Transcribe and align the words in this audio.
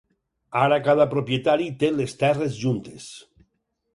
Ara 0.61 0.79
cada 0.87 1.05
propietari 1.11 1.69
té 1.83 1.91
les 1.99 2.17
terres 2.23 2.57
juntes. 2.65 3.13